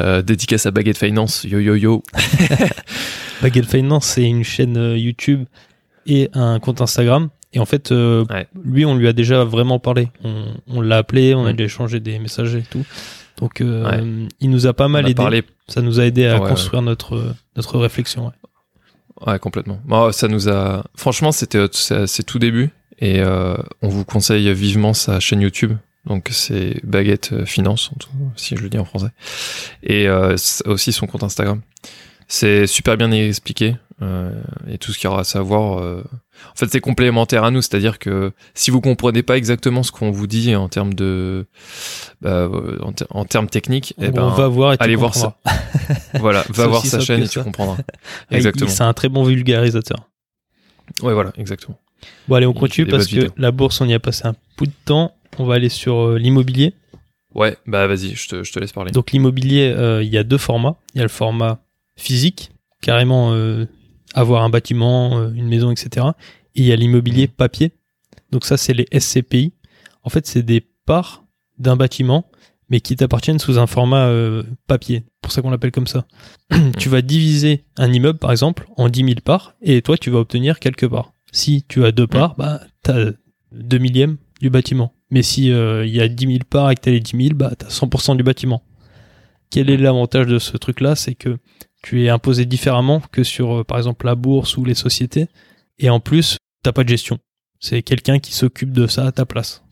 [0.00, 2.02] Euh, dédicace à Baguette Finance, yo yo yo.
[3.42, 5.44] Baguette Finance, c'est une chaîne YouTube
[6.06, 8.24] et un compte Instagram et en fait, euh,
[8.64, 10.08] lui, on lui a déjà vraiment parlé.
[10.68, 11.56] On, l'a appelé, on a mm.
[11.56, 12.84] déjà échangé des messages et tout.
[13.38, 15.42] Donc, euh, il nous a pas mal aidé.
[15.66, 18.32] Ça nous a aidé à construire notre notre réflexion.
[19.26, 19.80] Ouais, complètement.
[20.12, 20.84] ça nous a.
[20.94, 25.72] Franchement, c'était c'est tout début et on vous conseille vivement sa chaîne YouTube.
[26.06, 27.90] Donc c'est Baguette Finance,
[28.36, 29.10] si je le dis en français,
[29.82, 30.08] et
[30.66, 31.62] aussi son compte Instagram.
[32.32, 35.78] C'est super bien expliqué euh, et tout ce qu'il y aura à savoir.
[35.78, 36.02] Euh,
[36.52, 40.10] en fait, c'est complémentaire à nous, c'est-à-dire que si vous comprenez pas exactement ce qu'on
[40.10, 41.46] vous dit en termes de,
[42.22, 42.48] bah,
[43.10, 44.72] en, termes techniques, eh ben, on va voir.
[44.72, 45.36] Et allez voir ça.
[46.14, 47.76] voilà, va voir sa chaîne et tu comprendras.
[48.30, 48.70] Exactement.
[48.70, 50.08] C'est un très bon vulgarisateur.
[51.02, 51.78] Ouais, voilà, exactement.
[52.26, 54.72] Bon, allez, on continue parce que la bourse, on y a passé un peu de
[54.84, 55.14] temps.
[55.38, 56.74] On va aller sur euh, l'immobilier.
[57.32, 58.90] Ouais, bah vas-y, je te, je te laisse parler.
[58.90, 60.76] Donc l'immobilier, il y a deux formats.
[60.94, 61.60] Il y a le format
[61.96, 63.66] physique, carrément euh,
[64.14, 66.06] avoir un bâtiment, euh, une maison, etc.
[66.54, 67.30] Et il y a l'immobilier mmh.
[67.30, 67.72] papier.
[68.30, 69.52] Donc ça, c'est les SCPI.
[70.02, 71.24] En fait, c'est des parts
[71.58, 72.30] d'un bâtiment,
[72.68, 75.04] mais qui t'appartiennent sous un format euh, papier.
[75.20, 76.06] Pour ça qu'on l'appelle comme ça.
[76.78, 80.18] tu vas diviser un immeuble, par exemple, en 10 000 parts, et toi, tu vas
[80.18, 81.12] obtenir quelques parts.
[81.32, 82.08] Si tu as deux mmh.
[82.08, 83.10] parts, bah, t'as
[83.52, 84.94] deux millièmes du bâtiment.
[85.10, 87.52] Mais si il y a 10 000 parts et que t'as les 10 000, bah,
[87.58, 88.62] t'as 100% du bâtiment.
[89.50, 90.94] Quel est l'avantage de ce truc-là?
[90.94, 91.38] C'est que
[91.82, 95.28] tu es imposé différemment que sur, euh, par exemple, la bourse ou les sociétés.
[95.78, 97.18] Et en plus, t'as pas de gestion.
[97.58, 99.62] C'est quelqu'un qui s'occupe de ça à ta place.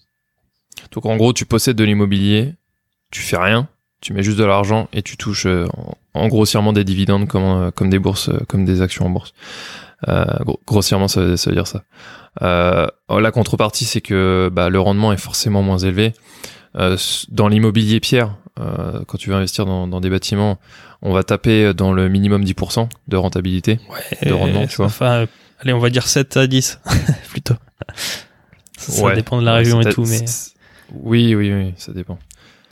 [0.93, 2.55] Donc en gros, tu possèdes de l'immobilier,
[3.11, 3.69] tu fais rien,
[4.01, 5.67] tu mets juste de l'argent et tu touches euh,
[6.15, 9.35] en, grossièrement des dividendes comme, euh, des bourses, comme des actions en bourse.
[10.67, 11.85] grossièrement, ça, veut dire ça.
[12.41, 16.15] la contrepartie, c'est que bah, le rendement est forcément moins élevé.
[16.75, 18.37] dans l'immobilier pierre,
[19.07, 20.59] quand tu veux investir dans, dans des bâtiments,
[21.03, 23.79] on va taper dans le minimum 10% de rentabilité,
[24.25, 24.87] de rendement, tu vois.
[24.87, 25.27] Enfin,
[25.61, 26.81] allez, on va dire 7 à 10,
[27.29, 27.55] plutôt.
[28.77, 30.25] Ça, dépend de la région et tout, mais.
[30.93, 32.19] Oui, oui, oui, ça dépend.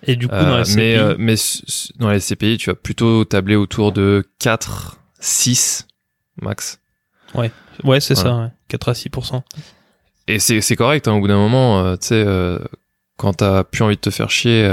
[0.02, 1.34] Et du coup, dans les mais, euh, mais
[1.98, 5.86] dans les CPI, tu vas plutôt tabler autour de 4, 6
[6.40, 6.80] max.
[7.34, 7.50] Ouais,
[7.84, 8.48] ouais, c'est ça, ouais.
[8.68, 9.42] 4 à 6%.
[10.28, 12.58] Et c'est correct, hein, au bout d'un moment, euh, tu sais, euh,
[13.16, 14.68] quand t'as plus envie de te faire chier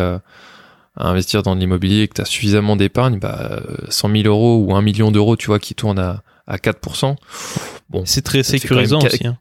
[0.96, 4.76] à investir dans l'immobilier et que tu as suffisamment d'épargne, bah, 100 000 euros ou
[4.76, 7.16] 1 million d'euros, tu vois, qui tournent à, à 4%.
[7.90, 9.28] Bon, c'est très sécurisant aussi.
[9.28, 9.38] Hein.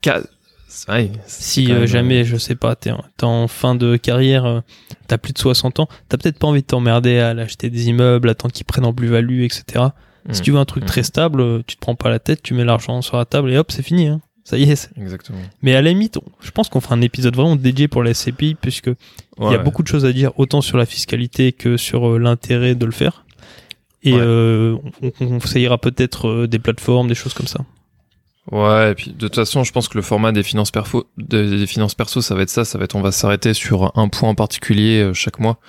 [1.26, 4.60] si euh, jamais, je sais pas, t'es en, fin de carrière, euh,
[5.08, 8.28] t'as plus de 60 ans, t'as peut-être pas envie de t'emmerder à acheter des immeubles,
[8.28, 9.86] attendre qu'ils prennent en plus-value, etc.
[10.30, 10.44] Si mmh.
[10.44, 10.86] tu veux un truc mmh.
[10.86, 13.50] très stable, euh, tu te prends pas la tête, tu mets l'argent sur la table
[13.52, 14.06] et hop, c'est fini.
[14.06, 14.20] Hein.
[14.44, 14.90] Ça y est.
[14.96, 15.38] Exactement.
[15.62, 18.56] Mais à la limite, je pense qu'on fera un épisode vraiment dédié pour la SCPI
[18.60, 18.90] puisque
[19.38, 22.18] il y a beaucoup de choses à dire autant sur la fiscalité que sur euh,
[22.18, 23.24] l'intérêt de le faire.
[24.02, 24.76] Et euh,
[25.20, 27.60] on, ça ira peut-être euh, des plateformes, des choses comme ça.
[28.50, 31.64] Ouais, et puis de toute façon, je pense que le format des finances perso, des,
[31.68, 34.30] finances perso, ça va être ça, ça va être on va s'arrêter sur un point
[34.30, 35.60] en particulier chaque mois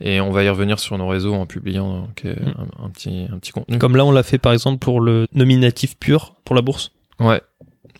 [0.00, 2.34] et on va y revenir sur nos réseaux en publiant mm.
[2.82, 3.78] un, petit un petit contenu.
[3.78, 6.90] Comme là, on l'a fait par exemple pour le nominatif pur pour la bourse.
[7.20, 7.40] Ouais,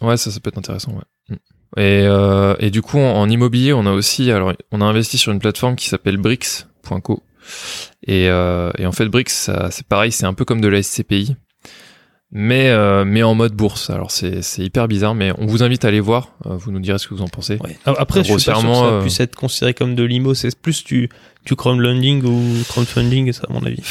[0.00, 1.04] Ouais, ça, ça peut être intéressant, ouais.
[1.76, 5.32] Et, euh, et du coup, en, immobilier, on a aussi, alors, on a investi sur
[5.32, 7.22] une plateforme qui s'appelle Brix.co.
[8.06, 11.36] Et, euh, et en fait, Brix, c'est pareil, c'est un peu comme de la SCPI,
[12.32, 13.90] mais, euh, mais en mode bourse.
[13.90, 16.32] Alors, c'est hyper bizarre, mais on vous invite à aller voir.
[16.46, 17.58] Euh, vous nous direz ce que vous en pensez.
[17.62, 17.78] Ouais.
[17.84, 20.34] Après, je suis pas sûr que ça euh, puisse être considéré comme de l'IMO.
[20.34, 21.08] C'est plus du,
[21.44, 23.82] du crowdlending ou crowdfunding, ça, à mon avis.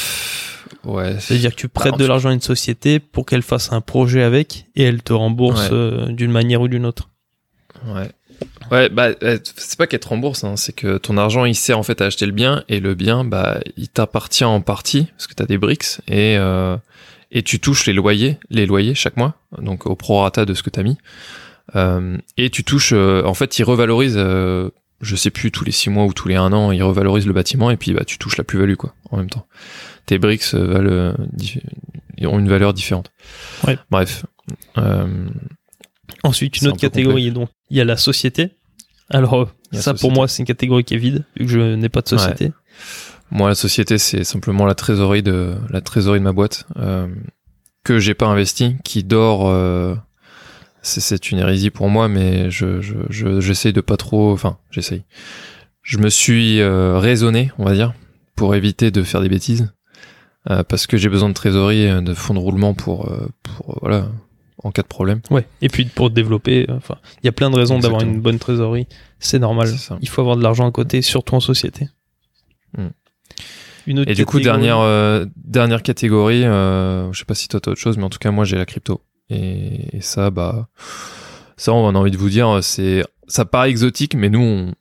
[0.84, 1.16] Ouais.
[1.18, 4.66] C'est-à-dire que tu prêtes de l'argent à une société pour qu'elle fasse un projet avec
[4.76, 7.08] et elle te rembourse euh, d'une manière ou d'une autre.
[7.86, 8.10] Ouais.
[8.70, 11.78] Ouais, bah, euh, c'est pas qu'elle te rembourse, hein, c'est que ton argent, il sert
[11.78, 15.26] en fait à acheter le bien et le bien, bah, il t'appartient en partie parce
[15.26, 16.76] que t'as des briques et, euh,
[17.30, 20.70] et tu touches les loyers, les loyers chaque mois, donc au prorata de ce que
[20.70, 20.98] t'as mis.
[22.36, 26.12] et tu touches, en fait, il revalorise, je sais plus, tous les six mois ou
[26.12, 28.76] tous les un an, il revalorise le bâtiment et puis bah, tu touches la plus-value,
[28.76, 29.46] quoi, en même temps
[30.06, 33.10] tes bricks euh, valent, euh, ont une valeur différente.
[33.66, 33.76] Ouais.
[33.90, 34.24] Bref.
[34.78, 35.26] Euh,
[36.26, 38.50] Ensuite, une autre catégorie, donc il y a la société.
[39.08, 42.02] Alors, ça pour moi, c'est une catégorie qui est vide, vu que je n'ai pas
[42.02, 42.52] de société.
[43.30, 47.08] Moi, la société, c'est simplement la trésorerie de la trésorerie de ma boîte euh,
[47.84, 49.48] que j'ai pas investi, qui dort.
[49.48, 49.94] Euh,
[50.82, 54.32] c'est une hérésie pour moi, mais je j'essaye je, de pas trop.
[54.32, 55.02] Enfin, j'essaye.
[55.82, 57.92] Je me suis raisonné, on va dire,
[58.36, 59.68] pour éviter de faire des bêtises.
[60.50, 63.78] Euh, parce que j'ai besoin de trésorerie, euh, de fonds de roulement pour, euh, pour
[63.80, 64.08] voilà,
[64.62, 65.20] en cas de problème.
[65.30, 65.46] Ouais.
[65.62, 68.86] Et puis pour développer, enfin, il y a plein de raisons d'avoir une bonne trésorerie.
[69.18, 69.68] C'est normal.
[70.00, 71.88] Il faut avoir de l'argent à côté, surtout en société.
[72.76, 72.88] Hmm.
[73.86, 74.80] Une autre Et du coup, dernière
[75.36, 78.30] dernière catégorie, euh, je sais pas si toi t'as autre chose, mais en tout cas
[78.30, 79.02] moi j'ai la crypto.
[79.28, 80.68] Et, ça, bah,
[81.56, 84.72] ça on a envie de vous dire, c'est ça paraît exotique, mais nous on,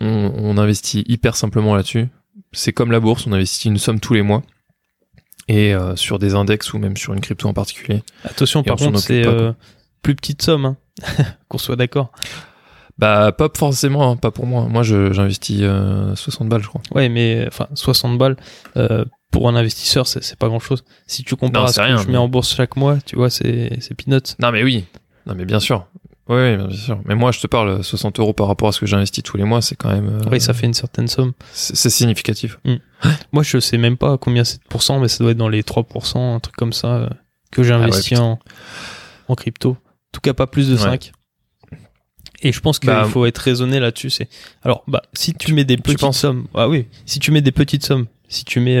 [0.00, 2.08] on, on investit hyper simplement là-dessus
[2.52, 4.42] c'est comme la bourse, on investit une somme tous les mois
[5.48, 8.02] et euh, sur des index ou même sur une crypto en particulier.
[8.24, 9.52] Attention, par contre, c'est euh,
[10.02, 10.76] plus petite somme, hein.
[11.48, 12.12] qu'on soit d'accord.
[12.98, 14.66] Bah, pas forcément, hein, pas pour moi.
[14.68, 16.82] Moi, j'investis 60 euh, balles, je crois.
[16.94, 18.36] Ouais, mais enfin, 60 balles
[19.30, 20.84] pour un investisseur, c'est pas grand chose.
[21.06, 23.94] Si tu compares à ce que je mets en bourse chaque mois, tu vois, c'est
[23.96, 24.36] peanuts.
[24.38, 24.84] Non, mais oui.
[25.26, 25.86] Non, mais bien sûr.
[26.28, 27.00] Oui, bien sûr.
[27.04, 29.44] Mais moi, je te parle 60 euros par rapport à ce que j'investis tous les
[29.44, 30.08] mois, c'est quand même.
[30.08, 31.32] Euh, oui, ça fait une certaine somme.
[31.52, 32.58] C'est significatif.
[32.64, 32.76] Hmm.
[33.32, 35.62] moi, je sais même pas combien c'est de pourcents, mais ça doit être dans les
[35.62, 37.08] 3%, un truc comme ça, euh,
[37.50, 38.38] que j'ai ah en,
[39.28, 39.70] en crypto.
[39.70, 41.12] En tout cas, pas plus de 5.
[42.44, 44.10] Et je pense qu'il bah, faut être raisonné là-dessus.
[44.10, 44.28] C'est
[44.62, 47.84] alors, bah, si tu, mets des petites sommes, ah oui, si tu mets des petites
[47.84, 48.80] sommes, si tu mets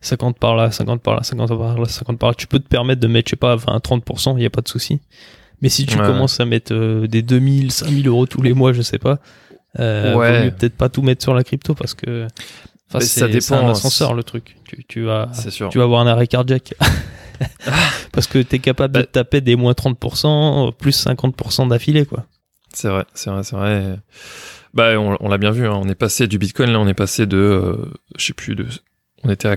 [0.00, 2.58] 50 euh, par là, 50 par là, 50 par là, 50 par là, tu peux
[2.58, 5.00] te permettre de mettre, je sais pas, 20, 30%, il y a pas de souci.
[5.62, 8.82] Mais si tu commences à mettre euh, des 2000, 5000 euros tous les mois, je
[8.82, 9.18] sais pas,
[9.78, 10.44] euh, ouais.
[10.44, 12.26] mieux peut-être pas tout mettre sur la crypto parce que
[13.00, 13.66] ça dépend.
[13.66, 14.56] un ascenseur le truc.
[14.64, 15.30] Tu, tu vas,
[15.70, 16.74] tu vas avoir un arrêt cardiaque.
[18.12, 22.26] parce que tu es capable de bah taper des moins 30%, plus 50% d'affilée, quoi.
[22.72, 23.98] C'est vrai, c'est vrai, c'est vrai.
[24.74, 25.74] Bah, on, l'a bien vu, hein.
[25.74, 28.66] on est passé du Bitcoin, là, on est passé de, euh, je sais plus, de,
[29.24, 29.56] on était à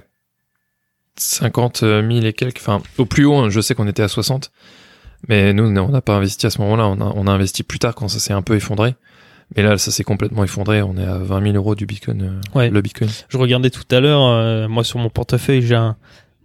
[1.18, 4.52] 50 000 et quelques, enfin, au plus haut, je sais qu'on était à 60.
[5.28, 6.88] Mais nous, on n'a pas investi à ce moment-là.
[6.88, 8.96] On a, on a investi plus tard quand ça s'est un peu effondré.
[9.56, 10.82] Mais là, ça s'est complètement effondré.
[10.82, 12.22] On est à 20 000 euros du Bitcoin.
[12.22, 12.70] Euh, ouais.
[12.70, 13.10] Le Bitcoin.
[13.30, 14.24] Je regardais tout à l'heure.
[14.24, 15.96] Euh, moi, sur mon portefeuille, j'ai un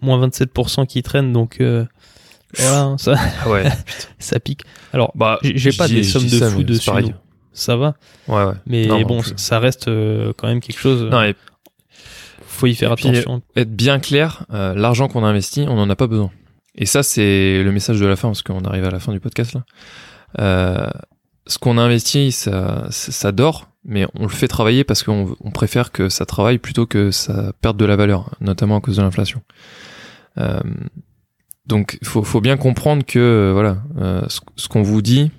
[0.01, 1.33] moins 27% qui traîne.
[1.33, 1.85] Donc, euh,
[2.57, 3.15] voilà, hein, ça,
[3.45, 3.65] ah ouais,
[4.19, 4.63] ça pique.
[4.93, 6.91] Alors, bah, j'ai pas des sommes de fou dessus.
[7.53, 7.95] Ça va.
[8.29, 8.55] Ouais, ouais.
[8.67, 11.03] Mais bon, ça reste quand même quelque chose.
[11.03, 11.35] Non, et...
[12.47, 13.43] Faut y faire attention.
[13.57, 16.31] Être bien clair, l'argent qu'on a investi, on n'en a pas besoin.
[16.79, 19.21] Et ça, c'est le message de la fin, parce qu'on arrive à la fin du
[19.21, 19.65] podcast là.
[20.39, 20.89] Euh,
[21.47, 25.51] ce qu'on a investi, ça, ça dort, mais on le fait travailler parce qu'on on
[25.51, 29.03] préfère que ça travaille plutôt que ça perde de la valeur, notamment à cause de
[29.03, 29.43] l'inflation.
[30.37, 30.61] Euh,
[31.69, 34.23] donc, faut, faut, bien comprendre que euh, voilà, euh,
[34.57, 35.31] ce, qu'on vous dit,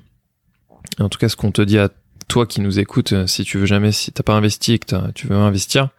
[1.00, 1.90] en tout cas ce qu'on te dit à
[2.28, 5.12] toi qui nous écoutes, euh, si tu veux jamais, si t'as pas investi et que
[5.12, 5.90] tu veux investir,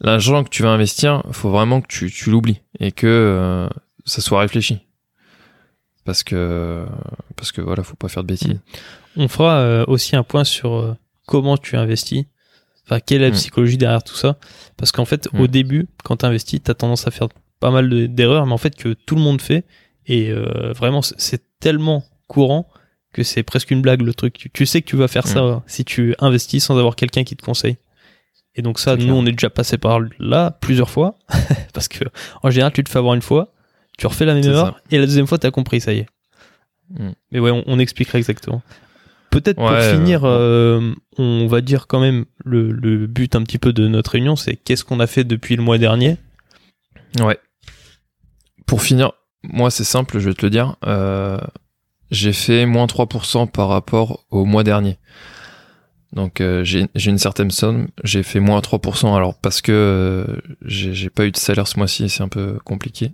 [0.00, 3.68] l'argent que tu veux investir, faut vraiment que tu, tu l'oublies et que
[4.06, 4.80] ça soit réfléchi.
[6.04, 6.86] Parce que,
[7.34, 8.54] parce que voilà, faut pas faire de bêtises.
[8.54, 9.22] Mm.
[9.22, 10.94] On fera euh, aussi un point sur euh,
[11.26, 12.24] comment tu investis.
[12.84, 13.38] Enfin, quelle est la mm.
[13.38, 14.38] psychologie derrière tout ça
[14.76, 15.48] Parce qu'en fait, au mm.
[15.48, 18.76] début, quand tu investis, tu as tendance à faire pas mal d'erreurs, mais en fait,
[18.76, 19.64] que tout le monde fait.
[20.06, 22.68] Et euh, vraiment, c'est tellement courant
[23.12, 24.50] que c'est presque une blague le truc.
[24.52, 27.42] Tu, sais que tu vas faire ça si tu investis sans avoir quelqu'un qui te
[27.42, 27.78] conseille.
[28.54, 31.18] Et donc ça, nous, on est déjà passé par là plusieurs fois.
[31.72, 32.04] parce que
[32.42, 33.54] en général, tu te fais avoir une fois
[33.96, 36.06] tu refais la même erreur et la deuxième fois t'as compris, ça y est.
[36.90, 37.12] Hmm.
[37.32, 38.62] Mais ouais, on, expliquera exactement.
[39.30, 43.88] Peut-être pour finir, euh, on va dire quand même le, but un petit peu de
[43.88, 46.16] notre réunion, c'est qu'est-ce qu'on a fait depuis le mois dernier?
[47.18, 47.38] Ouais.
[48.66, 50.76] Pour finir, moi c'est simple, je vais te le dire.
[50.86, 51.38] Euh,
[52.10, 54.98] j'ai fait moins 3% par rapport au mois dernier.
[56.16, 61.10] Donc euh, j'ai une certaine somme, j'ai fait moins 3%, alors parce que euh, j'ai
[61.10, 63.12] pas eu de salaire ce mois-ci, c'est un peu compliqué.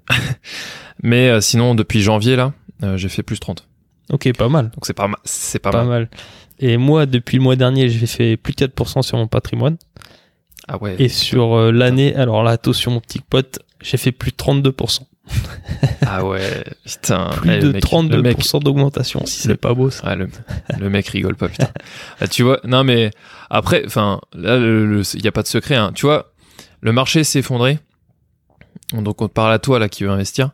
[1.03, 2.53] Mais euh, sinon, depuis janvier, là,
[2.95, 3.67] j'ai fait plus 30.
[4.12, 4.67] Ok, pas mal.
[4.67, 6.09] Donc c'est pas, c'est pas, pas mal.
[6.61, 9.79] Et moi, depuis le mois dernier, j'ai fait plus de 4% sur mon patrimoine.
[10.69, 10.95] Ah ouais.
[11.01, 15.01] Et sur l'année, alors là, attention mon petit pote, j'ai fait plus de 32%.
[16.07, 17.31] ah ouais, putain.
[17.37, 20.03] Plus eh, de 32% d'augmentation, si c'est pas beau ça.
[20.07, 20.29] Ah, le,
[20.79, 21.69] le, mec rigole pas, putain.
[22.21, 23.11] Ah, tu vois, non mais
[23.51, 25.77] après, enfin, là, il n'y a pas de secret.
[25.77, 25.93] Hein.
[25.95, 26.33] Tu vois,
[26.81, 27.79] le marché s'est effondré.
[28.93, 30.51] Donc on te parle à toi là qui veut investir.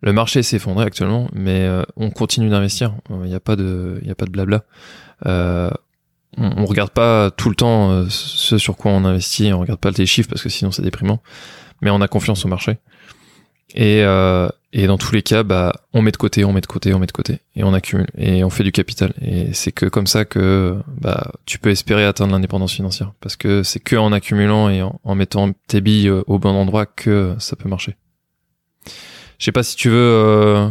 [0.00, 2.94] Le marché s'est effondré actuellement, mais euh, on continue d'investir.
[3.10, 4.64] Il n'y a pas de, il a pas de blabla.
[5.26, 5.70] Euh,
[6.36, 9.52] on, on, regarde pas tout le temps euh, ce sur quoi on investit.
[9.52, 11.20] On regarde pas les chiffres parce que sinon c'est déprimant.
[11.80, 12.78] Mais on a confiance au marché.
[13.70, 16.66] Et, euh, et dans tous les cas, bah, on met de côté, on met de
[16.66, 19.12] côté, on met de côté, et on accumule, et on fait du capital.
[19.20, 23.62] Et c'est que comme ça que bah, tu peux espérer atteindre l'indépendance financière, parce que
[23.62, 27.56] c'est que en accumulant et en, mettant tes billes euh, au bon endroit que ça
[27.56, 27.96] peut marcher.
[29.38, 30.70] Je sais pas si tu veux euh,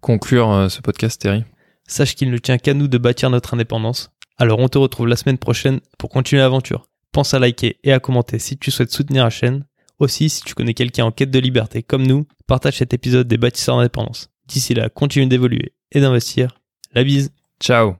[0.00, 1.44] conclure ce podcast, Terry.
[1.86, 4.10] Sache qu'il ne tient qu'à nous de bâtir notre indépendance.
[4.36, 6.86] Alors on te retrouve la semaine prochaine pour continuer l'aventure.
[7.12, 9.64] Pense à liker et à commenter si tu souhaites soutenir la chaîne
[9.98, 13.38] aussi, si tu connais quelqu'un en quête de liberté comme nous, partage cet épisode des
[13.38, 14.30] bâtisseurs d'indépendance.
[14.46, 16.58] D'ici là, continue d'évoluer et d'investir.
[16.94, 17.32] La bise.
[17.60, 17.96] Ciao